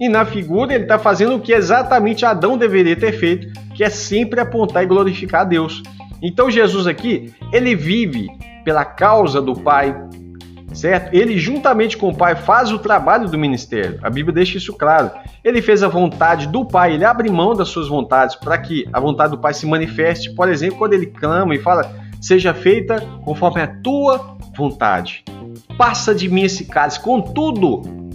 e 0.00 0.08
na 0.08 0.24
figura 0.24 0.74
ele 0.74 0.84
está 0.84 0.98
fazendo 0.98 1.36
o 1.36 1.40
que 1.40 1.52
exatamente 1.52 2.24
Adão 2.24 2.56
deveria 2.56 2.96
ter 2.96 3.12
feito, 3.12 3.48
que 3.74 3.82
é 3.82 3.90
sempre 3.90 4.40
apontar 4.40 4.82
e 4.82 4.86
glorificar 4.86 5.42
a 5.42 5.44
Deus. 5.44 5.82
Então 6.22 6.50
Jesus 6.50 6.86
aqui, 6.86 7.32
ele 7.52 7.74
vive 7.74 8.28
pela 8.64 8.84
causa 8.84 9.40
do 9.40 9.54
Pai, 9.54 9.96
certo? 10.72 11.14
Ele 11.14 11.38
juntamente 11.38 11.96
com 11.96 12.10
o 12.10 12.16
Pai 12.16 12.36
faz 12.36 12.70
o 12.70 12.78
trabalho 12.78 13.28
do 13.28 13.38
ministério. 13.38 13.98
A 14.02 14.10
Bíblia 14.10 14.34
deixa 14.34 14.58
isso 14.58 14.72
claro. 14.72 15.10
Ele 15.42 15.62
fez 15.62 15.82
a 15.82 15.88
vontade 15.88 16.48
do 16.48 16.64
Pai, 16.64 16.94
ele 16.94 17.04
abre 17.04 17.30
mão 17.30 17.54
das 17.54 17.68
suas 17.68 17.88
vontades 17.88 18.36
para 18.36 18.58
que 18.58 18.86
a 18.92 19.00
vontade 19.00 19.30
do 19.32 19.38
Pai 19.38 19.54
se 19.54 19.66
manifeste. 19.66 20.34
Por 20.34 20.48
exemplo, 20.48 20.78
quando 20.78 20.92
ele 20.92 21.06
clama 21.06 21.54
e 21.54 21.58
fala: 21.58 21.90
"Seja 22.20 22.52
feita 22.52 23.00
conforme 23.24 23.62
a 23.62 23.66
tua 23.66 24.36
vontade. 24.56 25.24
Passa 25.76 26.14
de 26.14 26.28
mim 26.28 26.42
esse 26.42 26.64
cálice, 26.64 27.00
contudo, 27.00 28.07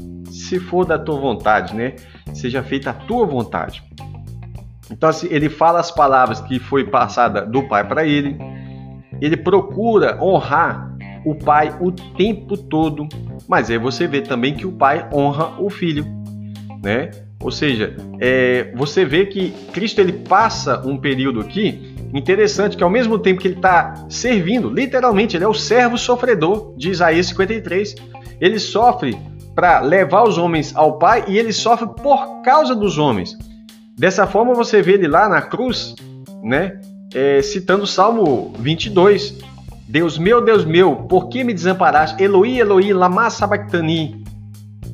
se 0.54 0.60
for 0.60 0.86
da 0.86 1.00
tua 1.00 1.20
vontade, 1.20 1.76
né? 1.76 1.96
Seja 2.34 2.62
feita 2.62 2.92
a 2.92 2.94
tua 2.94 3.26
vontade. 3.26 3.84
Então, 4.92 5.10
assim, 5.10 5.28
ele 5.32 5.50
fala 5.50 5.80
as 5.80 5.90
palavras 5.90 6.40
que 6.42 6.60
foi 6.60 6.84
passada 6.84 7.46
do 7.46 7.64
Pai 7.64 7.88
para 7.88 8.06
ele. 8.06 8.38
Ele 9.20 9.36
procura 9.36 10.22
honrar 10.22 10.96
o 11.26 11.34
Pai 11.34 11.76
o 11.80 11.92
tempo 11.92 12.56
todo. 12.56 13.08
Mas 13.48 13.70
aí 13.70 13.78
você 13.78 14.08
vê 14.08 14.22
também 14.22 14.54
que 14.54 14.68
o 14.68 14.72
Pai 14.72 15.08
honra 15.12 15.60
o 15.60 15.70
Filho, 15.70 16.06
né? 16.84 17.10
Ou 17.40 17.52
seja, 17.52 17.96
é, 18.20 18.72
você 18.76 19.04
vê 19.04 19.26
que 19.26 19.52
Cristo 19.74 20.00
ele 20.00 20.14
passa 20.14 20.82
um 20.86 20.98
período 20.98 21.42
aqui 21.42 21.94
Interessante 22.14 22.78
que 22.78 22.84
ao 22.84 22.92
mesmo 22.92 23.18
tempo 23.18 23.42
que 23.42 23.48
ele 23.48 23.56
está 23.56 24.06
servindo, 24.08 24.70
literalmente, 24.70 25.36
ele 25.36 25.46
é 25.46 25.48
o 25.48 25.54
servo 25.54 25.98
sofredor 25.98 26.76
de 26.78 26.92
Isaías 26.92 27.26
53. 27.28 27.96
Ele 28.40 28.60
sofre 28.60 29.18
para 29.56 29.80
levar 29.80 30.24
os 30.24 30.38
homens 30.38 30.76
ao 30.76 30.98
Pai 30.98 31.26
e 31.28 31.38
ele 31.38 31.54
sofre 31.54 31.88
por 31.88 32.42
causa 32.42 32.76
dos 32.76 32.98
homens. 32.98 33.38
Dessa 33.98 34.26
forma 34.26 34.54
você 34.54 34.82
vê 34.82 34.94
ele 34.94 35.08
lá 35.08 35.30
na 35.30 35.42
cruz, 35.42 35.96
né? 36.44 36.80
É, 37.14 37.42
citando 37.42 37.84
o 37.84 37.88
Salmo 37.88 38.54
22. 38.58 39.38
Deus 39.88 40.18
meu, 40.18 40.44
Deus 40.44 40.66
meu, 40.66 40.96
por 40.96 41.30
que 41.30 41.44
me 41.44 41.54
desamparaste? 41.54 42.22
Eloi, 42.22 42.58
Eloi, 42.58 42.92
lama 42.92 43.30
sabachthani. 43.30 44.24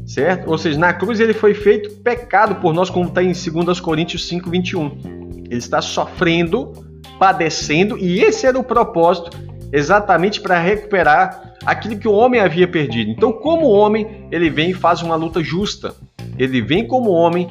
Certo? 0.05 0.49
Ou 0.49 0.57
seja, 0.57 0.77
na 0.77 0.91
cruz 0.91 1.19
ele 1.19 1.33
foi 1.33 1.53
feito 1.53 1.91
pecado 2.01 2.55
por 2.55 2.73
nós, 2.73 2.89
como 2.89 3.07
está 3.07 3.23
em 3.23 3.31
2 3.31 3.79
Coríntios 3.79 4.27
5, 4.27 4.49
21. 4.49 5.45
Ele 5.45 5.57
está 5.57 5.81
sofrendo 5.81 6.73
padecendo, 7.19 7.97
e 7.97 8.21
esse 8.21 8.47
era 8.47 8.57
o 8.57 8.63
propósito 8.63 9.37
exatamente 9.71 10.41
para 10.41 10.57
recuperar 10.57 11.48
aquilo 11.69 11.97
que 11.97 12.07
o 12.07 12.13
homem 12.13 12.39
havia 12.41 12.67
perdido. 12.67 13.11
Então, 13.11 13.31
como 13.31 13.69
homem, 13.69 14.27
ele 14.31 14.49
vem 14.49 14.71
e 14.71 14.73
faz 14.73 15.01
uma 15.01 15.15
luta 15.15 15.43
justa. 15.43 15.95
Ele 16.37 16.61
vem 16.61 16.87
como 16.87 17.11
homem, 17.11 17.47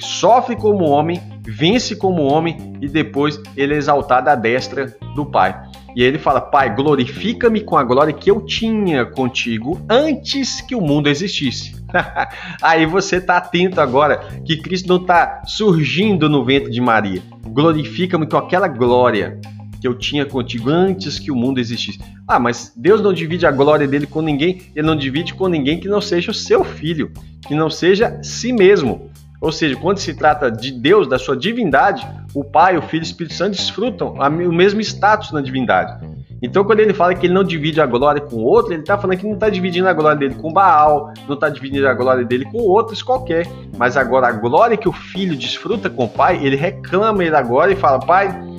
sofre 0.00 0.56
como 0.56 0.84
homem, 0.84 1.20
vence 1.42 1.96
como 1.96 2.22
homem 2.22 2.74
e 2.80 2.88
depois 2.88 3.40
ele 3.56 3.74
é 3.74 3.76
exaltado 3.76 4.28
à 4.28 4.34
destra 4.34 4.94
do 5.14 5.24
Pai. 5.24 5.58
E 5.96 6.02
ele 6.02 6.18
fala: 6.18 6.40
Pai, 6.40 6.74
glorifica-me 6.74 7.60
com 7.60 7.76
a 7.76 7.84
glória 7.84 8.12
que 8.12 8.30
eu 8.30 8.40
tinha 8.40 9.06
contigo 9.06 9.80
antes 9.88 10.60
que 10.60 10.74
o 10.74 10.80
mundo 10.80 11.08
existisse. 11.08 11.74
Aí 12.60 12.84
você 12.84 13.16
está 13.16 13.36
atento 13.36 13.80
agora 13.80 14.18
que 14.44 14.56
Cristo 14.56 14.88
não 14.88 15.00
está 15.00 15.42
surgindo 15.46 16.28
no 16.28 16.44
ventre 16.44 16.70
de 16.70 16.80
Maria. 16.80 17.22
Glorifica-me 17.46 18.26
com 18.26 18.36
aquela 18.36 18.66
glória 18.66 19.40
que 19.84 19.88
eu 19.88 19.94
tinha 19.94 20.24
contigo 20.24 20.70
antes 20.70 21.18
que 21.18 21.30
o 21.30 21.36
mundo 21.36 21.60
existisse. 21.60 22.00
Ah, 22.26 22.38
mas 22.38 22.72
Deus 22.74 23.02
não 23.02 23.12
divide 23.12 23.46
a 23.46 23.50
glória 23.50 23.86
dele 23.86 24.06
com 24.06 24.22
ninguém, 24.22 24.62
ele 24.74 24.86
não 24.86 24.96
divide 24.96 25.34
com 25.34 25.46
ninguém 25.46 25.78
que 25.78 25.88
não 25.88 26.00
seja 26.00 26.30
o 26.30 26.34
seu 26.34 26.64
filho, 26.64 27.12
que 27.46 27.54
não 27.54 27.68
seja 27.68 28.18
si 28.22 28.50
mesmo. 28.50 29.10
Ou 29.42 29.52
seja, 29.52 29.76
quando 29.76 29.98
se 29.98 30.14
trata 30.14 30.50
de 30.50 30.72
Deus, 30.72 31.06
da 31.06 31.18
sua 31.18 31.36
divindade, 31.36 32.02
o 32.34 32.42
Pai, 32.42 32.78
o 32.78 32.80
Filho 32.80 33.02
e 33.02 33.04
o 33.04 33.10
Espírito 33.10 33.34
Santo 33.34 33.56
desfrutam 33.56 34.14
o 34.14 34.52
mesmo 34.54 34.80
status 34.80 35.32
na 35.32 35.42
divindade. 35.42 36.02
Então, 36.40 36.64
quando 36.64 36.80
ele 36.80 36.94
fala 36.94 37.14
que 37.14 37.26
ele 37.26 37.34
não 37.34 37.44
divide 37.44 37.78
a 37.78 37.86
glória 37.86 38.22
com 38.22 38.36
outro, 38.36 38.72
ele 38.72 38.80
está 38.80 38.96
falando 38.96 39.18
que 39.18 39.26
não 39.26 39.34
está 39.34 39.50
dividindo 39.50 39.86
a 39.86 39.92
glória 39.92 40.18
dele 40.18 40.34
com 40.36 40.50
Baal, 40.50 41.12
não 41.28 41.34
está 41.34 41.50
dividindo 41.50 41.86
a 41.86 41.92
glória 41.92 42.24
dele 42.24 42.46
com 42.46 42.56
outros 42.56 43.02
qualquer. 43.02 43.46
Mas 43.76 43.98
agora, 43.98 44.28
a 44.28 44.32
glória 44.32 44.78
que 44.78 44.88
o 44.88 44.92
filho 44.92 45.36
desfruta 45.36 45.90
com 45.90 46.06
o 46.06 46.08
pai, 46.08 46.42
ele 46.42 46.56
reclama 46.56 47.22
ele 47.22 47.36
agora 47.36 47.70
e 47.70 47.76
fala: 47.76 47.98
Pai, 47.98 48.53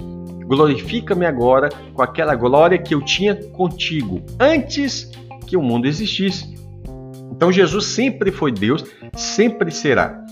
glorifica-me 0.46 1.25
agora 1.25 1.70
com 1.94 2.02
aquela 2.02 2.36
glória 2.36 2.78
que 2.78 2.94
eu 2.94 3.02
tinha 3.02 3.36
contigo 3.36 4.22
antes 4.40 5.12
que 5.48 5.58
o 5.58 5.62
mundo 5.62 5.88
existisse. 5.88 6.56
Então, 7.32 7.52
Jesus 7.52 7.86
sempre 7.88 8.32
foi 8.32 8.52
Deus, 8.52 8.84
sempre 9.14 9.72
será 9.72 10.25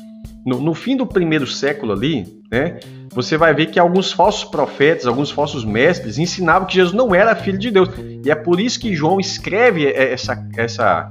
no, 0.45 0.59
no, 0.59 0.73
fim 0.73 0.95
do 0.95 1.05
primeiro 1.05 1.47
século 1.47 1.93
ali, 1.93 2.25
né, 2.51 2.79
você 3.11 3.37
vai 3.37 3.53
ver 3.53 3.67
que 3.67 3.79
alguns 3.79 4.11
falsos 4.11 4.43
profetas, 4.43 5.05
alguns 5.05 5.31
falsos 5.31 5.63
mestres 5.63 6.17
ensinavam 6.17 6.67
que 6.67 6.75
Jesus 6.75 6.93
não 6.93 7.13
era 7.15 7.35
filho 7.35 7.57
de 7.57 7.71
Deus. 7.71 7.89
E 8.25 8.29
é 8.29 8.35
por 8.35 8.59
isso 8.59 8.79
que 8.79 8.93
João 8.95 9.19
escreve 9.19 9.85
essa, 9.85 10.45
essa, 10.57 11.07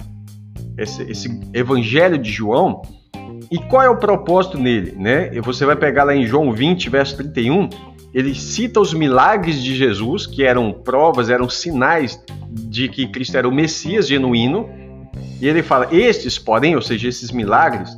esse, 0.77 1.03
esse 1.11 1.41
evangelho 1.55 2.19
de 2.19 2.31
João. 2.31 2.83
E 3.51 3.59
qual 3.59 3.83
é 3.83 3.89
o 3.89 3.97
propósito 3.97 4.59
nele? 4.59 4.93
Né? 4.93 5.31
Você 5.43 5.65
vai 5.65 5.77
pegar 5.77 6.05
lá 6.05 6.15
em 6.15 6.27
João 6.27 6.53
20, 6.53 6.91
verso 6.91 7.17
31, 7.17 7.69
ele 8.15 8.35
cita 8.35 8.81
os 8.81 8.93
milagres 8.93 9.63
de 9.63 9.75
Jesus, 9.75 10.27
que 10.27 10.45
eram 10.45 10.73
provas, 10.73 11.31
eram 11.31 11.49
sinais 11.49 12.23
de 12.51 12.89
que 12.89 13.07
Cristo 13.07 13.37
era 13.37 13.49
o 13.49 13.55
Messias 13.55 14.07
genuíno. 14.07 14.69
E 15.41 15.49
ele 15.49 15.63
fala: 15.63 15.89
Estes, 15.91 16.39
porém, 16.39 16.77
ou 16.77 16.83
seja, 16.83 17.09
esses 17.09 17.31
milagres, 17.31 17.97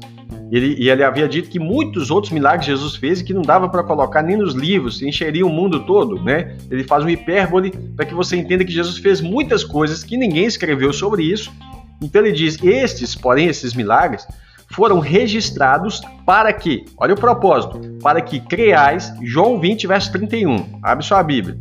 ele, 0.53 0.77
e 0.79 0.89
ele 0.89 1.03
havia 1.03 1.29
dito 1.29 1.51
que 1.51 1.59
muitos 1.59 2.11
outros 2.11 2.33
milagres 2.33 2.67
Jesus 2.67 2.95
fez 2.95 3.21
e 3.21 3.25
que 3.25 3.35
não 3.35 3.43
dava 3.43 3.69
para 3.69 3.83
colocar 3.83 4.23
nem 4.23 4.37
nos 4.37 4.55
livros, 4.55 5.03
encheria 5.03 5.45
o 5.45 5.51
mundo 5.51 5.85
todo, 5.85 6.23
né? 6.23 6.57
Ele 6.71 6.85
faz 6.85 7.05
um 7.05 7.09
hipérbole 7.09 7.73
para 7.97 8.07
que 8.07 8.15
você 8.15 8.37
entenda 8.37 8.65
que 8.65 8.73
Jesus 8.73 8.99
fez 8.99 9.21
muitas 9.21 9.65
coisas 9.65 10.05
que 10.05 10.17
ninguém 10.17 10.45
escreveu 10.45 10.93
sobre 10.93 11.25
isso. 11.25 11.53
Então 12.01 12.25
ele 12.25 12.33
diz: 12.33 12.63
estes, 12.63 13.17
porém, 13.17 13.49
esses 13.49 13.75
milagres 13.75 14.27
foram 14.75 14.99
registrados 14.99 16.01
para 16.27 16.53
que, 16.53 16.85
olha 16.99 17.15
o 17.15 17.21
propósito, 17.21 17.81
para 18.03 18.21
que 18.21 18.41
creais, 18.41 19.13
João 19.23 19.61
20, 19.61 19.87
verso 19.87 20.11
31, 20.13 20.81
abre 20.83 21.05
sua 21.05 21.23
Bíblia. 21.23 21.59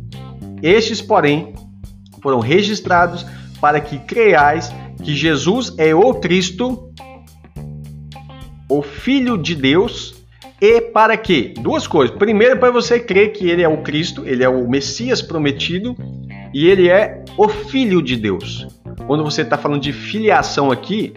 Estes, 0.62 1.00
porém, 1.00 1.54
foram 2.22 2.40
registrados 2.40 3.24
para 3.60 3.80
que 3.80 3.98
creais 3.98 4.74
que 5.02 5.14
Jesus 5.14 5.74
é 5.78 5.94
o 5.94 6.14
Cristo, 6.14 6.90
o 8.68 8.82
Filho 8.82 9.38
de 9.38 9.54
Deus 9.54 10.14
e 10.60 10.80
para 10.80 11.16
quê? 11.16 11.54
Duas 11.60 11.86
coisas. 11.86 12.16
Primeiro, 12.16 12.58
para 12.58 12.70
você 12.70 12.98
crer 12.98 13.32
que 13.32 13.48
ele 13.48 13.62
é 13.62 13.68
o 13.68 13.82
Cristo, 13.82 14.22
ele 14.26 14.42
é 14.42 14.48
o 14.48 14.68
Messias 14.68 15.20
prometido 15.20 15.94
e 16.52 16.66
ele 16.66 16.88
é 16.88 17.22
o 17.36 17.48
Filho 17.48 18.02
de 18.02 18.16
Deus. 18.16 18.66
Quando 19.06 19.22
você 19.22 19.42
está 19.42 19.58
falando 19.58 19.82
de 19.82 19.92
filiação 19.92 20.70
aqui, 20.70 21.14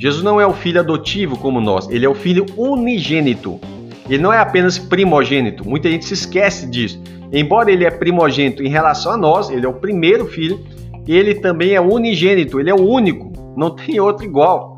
Jesus 0.00 0.24
não 0.24 0.40
é 0.40 0.46
o 0.46 0.54
filho 0.54 0.80
adotivo 0.80 1.36
como 1.36 1.60
nós, 1.60 1.86
ele 1.90 2.06
é 2.06 2.08
o 2.08 2.14
filho 2.14 2.46
unigênito. 2.56 3.60
Ele 4.08 4.22
não 4.22 4.32
é 4.32 4.38
apenas 4.38 4.78
primogênito. 4.78 5.62
Muita 5.68 5.90
gente 5.90 6.06
se 6.06 6.14
esquece 6.14 6.66
disso. 6.66 6.98
Embora 7.30 7.70
ele 7.70 7.84
é 7.84 7.90
primogênito 7.90 8.62
em 8.62 8.68
relação 8.68 9.12
a 9.12 9.16
nós, 9.18 9.50
ele 9.50 9.66
é 9.66 9.68
o 9.68 9.74
primeiro 9.74 10.26
filho, 10.26 10.58
ele 11.06 11.34
também 11.34 11.74
é 11.74 11.80
unigênito, 11.82 12.58
ele 12.58 12.70
é 12.70 12.74
o 12.74 12.80
único, 12.80 13.30
não 13.54 13.76
tem 13.76 14.00
outro 14.00 14.24
igual. 14.24 14.76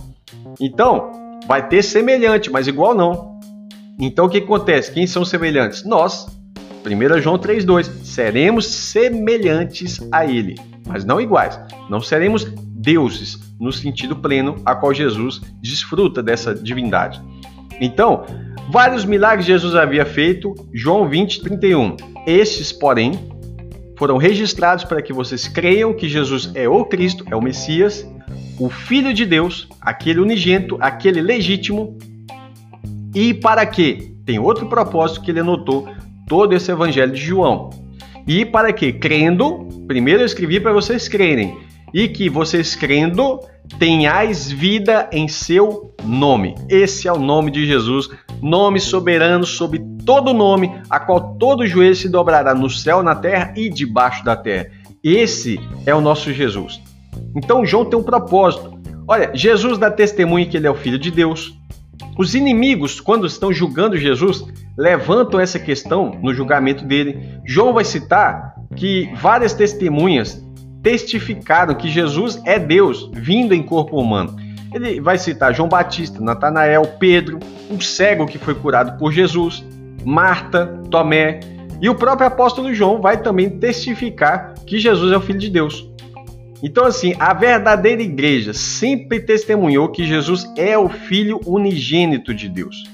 Então, 0.61 1.13
vai 1.47 1.69
ter 1.69 1.85
semelhante, 1.85 2.51
mas 2.51 2.67
igual 2.67 2.93
não. 2.93 3.39
Então 4.01 4.27
o 4.27 4.29
que 4.29 4.39
acontece? 4.39 4.91
Quem 4.91 5.07
são 5.07 5.25
semelhantes? 5.25 5.85
Nós. 5.85 6.27
1 6.85 7.21
João 7.23 7.39
3,2. 7.39 7.85
Seremos 8.03 8.67
semelhantes 8.67 10.01
a 10.11 10.27
ele, 10.27 10.57
mas 10.85 11.05
não 11.05 11.21
iguais. 11.21 11.61
Não 11.89 12.01
seremos 12.01 12.45
deuses 12.75 13.52
no 13.63 13.73
sentido 13.73 14.17
pleno 14.17 14.57
a 14.67 14.75
qual 14.75 14.93
Jesus 14.93 15.41
desfruta 15.61 16.21
dessa 16.21 16.53
divindade. 16.53 17.23
Então, 17.81 18.27
vários 18.69 19.05
milagres 19.05 19.47
Jesus 19.47 19.77
havia 19.77 20.05
feito, 20.05 20.53
João 20.75 21.09
20, 21.09 21.43
31. 21.43 21.97
Estes, 22.27 22.73
porém, 22.73 23.13
foram 23.97 24.17
registrados 24.17 24.85
para 24.85 25.01
que 25.01 25.13
vocês 25.13 25.47
creiam 25.47 25.95
que 25.95 26.09
Jesus 26.09 26.51
é 26.57 26.69
o 26.69 26.85
Cristo, 26.85 27.25
é 27.31 27.37
o 27.37 27.41
Messias, 27.41 28.05
o 28.59 28.69
Filho 28.69 29.15
de 29.15 29.25
Deus, 29.25 29.69
aquele 29.81 30.19
unigênito, 30.19 30.77
aquele 30.81 31.23
legítimo, 31.23 31.97
e 33.15 33.33
para 33.33 33.65
que? 33.65 34.13
Tem 34.27 34.41
outro 34.41 34.67
propósito 34.69 35.23
que 35.23 35.31
ele 35.31 35.41
anotou 35.41 35.89
todo 36.27 36.53
esse 36.53 36.71
evangelho 36.71 37.13
de 37.13 37.21
João. 37.21 37.71
E 38.27 38.45
para 38.45 38.73
que? 38.73 38.93
Crendo, 38.93 39.69
primeiro 39.87 40.23
eu 40.23 40.27
escrevi 40.27 40.59
para 40.59 40.73
vocês 40.73 41.09
crerem, 41.09 41.57
e 41.93 42.09
que 42.09 42.29
vocês 42.29 42.75
crendo 42.75 43.41
tenhais 43.79 44.51
vida 44.51 45.09
em 45.13 45.29
seu 45.29 45.95
nome. 46.05 46.55
Esse 46.69 47.09
é 47.09 47.13
o 47.13 47.19
nome 47.19 47.51
de 47.51 47.67
Jesus, 47.67 48.09
nome 48.41 48.81
soberano 48.81 49.45
sobre 49.45 49.81
todo 50.05 50.35
nome, 50.35 50.73
a 50.91 50.99
qual 50.99 51.35
todo 51.37 51.67
joelho 51.67 51.95
se 51.95 52.09
dobrará 52.09 52.55
no 52.55 52.69
céu, 52.69 53.03
na 53.03 53.15
terra 53.15 53.55
e 53.57 53.69
debaixo 53.69 54.25
da 54.25 54.37
terra. 54.37 54.71
Esse 55.03 55.61
é 55.87 55.95
o 55.95 56.01
nosso 56.01 56.33
Jesus. 56.33 56.81
Então 57.37 57.65
João 57.65 57.85
tem 57.85 57.99
um 57.99 58.03
propósito. 58.03 58.81
Olha, 59.07 59.31
Jesus 59.35 59.79
dá 59.79 59.91
testemunho 59.91 60.49
que 60.49 60.57
ele 60.57 60.67
é 60.67 60.71
o 60.71 60.77
filho 60.77 60.99
de 60.99 61.11
Deus. 61.11 61.59
Os 62.19 62.35
inimigos, 62.35 63.01
quando 63.01 63.27
estão 63.27 63.53
julgando 63.53 63.97
Jesus, 63.97 64.45
levantam 64.77 65.41
essa 65.41 65.59
questão 65.59 66.19
no 66.23 66.35
julgamento 66.35 66.85
dele. 66.85 67.41
João 67.45 67.73
vai 67.73 67.85
citar 67.85 68.55
que 68.77 69.11
várias 69.17 69.55
testemunhas 69.55 70.43
testificaram 70.83 71.75
que 71.75 71.89
Jesus 71.89 72.41
é 72.45 72.59
Deus 72.59 73.11
vindo 73.13 73.55
em 73.55 73.63
corpo 73.63 74.01
humano. 74.01 74.37
Ele 74.75 75.01
vai 75.01 75.19
citar 75.19 75.55
João 75.55 75.69
Batista, 75.69 76.21
Natanael, 76.21 76.83
Pedro, 76.99 77.39
um 77.71 77.81
cego 77.81 78.27
que 78.27 78.39
foi 78.39 78.55
curado 78.55 78.99
por 78.99 79.13
Jesus, 79.13 79.65
Marta, 80.05 80.67
Tomé, 80.91 81.41
e 81.81 81.89
o 81.89 81.95
próprio 81.95 82.29
apóstolo 82.29 82.73
João 82.73 83.01
vai 83.01 83.21
também 83.21 83.51
testificar 83.51 84.55
que 84.67 84.79
Jesus 84.79 85.13
é 85.13 85.17
o 85.17 85.21
Filho 85.21 85.39
de 85.39 85.51
Deus. 85.51 85.89
Então, 86.63 86.85
assim, 86.85 87.13
a 87.19 87.35
verdadeira 87.35 88.01
igreja 88.01 88.53
sempre 88.53 89.19
testemunhou 89.19 89.89
que 89.89 90.07
Jesus 90.07 90.49
é 90.57 90.79
o 90.79 90.89
Filho 90.89 91.41
unigênito 91.45 92.33
de 92.33 92.49
Deus. 92.49 92.85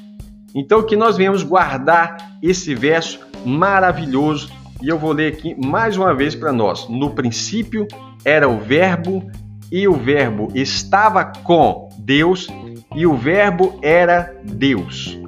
Então, 0.54 0.82
que 0.82 0.96
nós 0.96 1.18
venhamos 1.18 1.42
guardar 1.42 2.38
esse 2.42 2.74
verso 2.74 3.20
maravilhoso 3.44 4.50
e 4.82 4.88
eu 4.88 4.98
vou 4.98 5.12
ler 5.12 5.32
aqui 5.32 5.54
mais 5.58 5.96
uma 5.96 6.14
vez 6.14 6.34
para 6.34 6.52
nós. 6.52 6.88
No 6.88 7.10
princípio 7.10 7.86
era 8.24 8.48
o 8.48 8.58
Verbo, 8.58 9.30
e 9.70 9.86
o 9.86 9.94
Verbo 9.94 10.48
estava 10.54 11.24
com 11.24 11.88
Deus, 11.98 12.48
e 12.94 13.06
o 13.06 13.16
Verbo 13.16 13.78
era 13.82 14.34
Deus. 14.44 15.18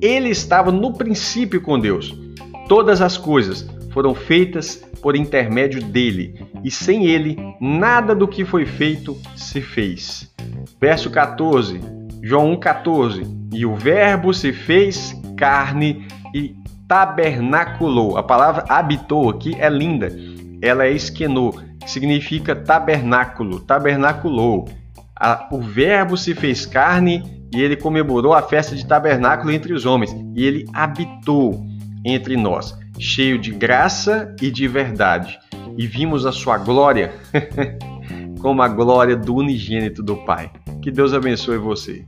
Ele 0.00 0.30
estava 0.30 0.72
no 0.72 0.92
princípio 0.92 1.60
com 1.60 1.78
Deus. 1.78 2.14
Todas 2.68 3.00
as 3.00 3.16
coisas 3.16 3.68
foram 3.92 4.14
feitas 4.14 4.84
por 5.00 5.14
intermédio 5.14 5.82
dele, 5.82 6.46
e 6.64 6.70
sem 6.70 7.06
ele, 7.06 7.38
nada 7.60 8.14
do 8.14 8.26
que 8.26 8.44
foi 8.44 8.66
feito 8.66 9.16
se 9.36 9.60
fez. 9.60 10.30
Verso 10.80 11.10
14, 11.10 11.80
João 12.22 12.58
1,14: 12.58 13.24
E 13.52 13.64
o 13.64 13.74
Verbo 13.76 14.34
se 14.34 14.52
fez 14.52 15.14
carne 15.36 16.06
e 16.34 16.56
tabernaculou. 16.88 18.16
A 18.16 18.22
palavra 18.22 18.64
habitou 18.68 19.30
aqui 19.30 19.54
é 19.58 19.68
linda. 19.68 20.08
Ela 20.62 20.86
é 20.86 20.92
esquenou, 20.92 21.58
significa 21.86 22.54
tabernáculo, 22.56 23.60
tabernaculou. 23.60 24.68
A, 25.18 25.48
o 25.50 25.60
Verbo 25.60 26.16
se 26.16 26.34
fez 26.34 26.66
carne 26.66 27.22
e 27.54 27.60
ele 27.60 27.76
comemorou 27.76 28.34
a 28.34 28.42
festa 28.42 28.74
de 28.74 28.86
tabernáculo 28.86 29.50
entre 29.50 29.72
os 29.72 29.86
homens, 29.86 30.14
e 30.34 30.44
ele 30.44 30.66
habitou 30.72 31.64
entre 32.04 32.36
nós, 32.36 32.76
cheio 32.98 33.38
de 33.38 33.50
graça 33.50 34.34
e 34.40 34.50
de 34.50 34.66
verdade. 34.68 35.38
E 35.76 35.86
vimos 35.86 36.26
a 36.26 36.32
sua 36.32 36.58
glória 36.58 37.12
como 38.40 38.62
a 38.62 38.68
glória 38.68 39.16
do 39.16 39.34
unigênito 39.34 40.02
do 40.02 40.16
Pai. 40.16 40.50
Que 40.82 40.90
Deus 40.90 41.12
abençoe 41.12 41.58
você. 41.58 42.04